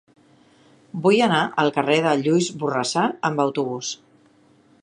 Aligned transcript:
Vull 1.03 1.19
anar 1.25 1.41
al 1.65 1.69
carrer 1.77 1.99
de 2.07 2.15
Lluís 2.23 2.51
Borrassà 2.65 3.07
amb 3.31 3.45
autobús. 3.47 3.93